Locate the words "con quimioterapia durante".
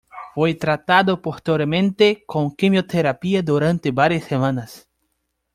2.25-3.91